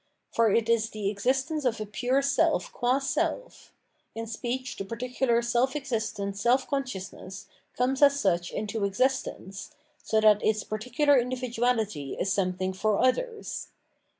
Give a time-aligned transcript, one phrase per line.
[0.33, 3.71] For it is the existence of a pure self qua self;
[4.15, 7.45] in speech the particular self existent self consciousness
[7.77, 9.69] comes as such into existence,
[10.01, 13.67] so that its particular individuality is something for others.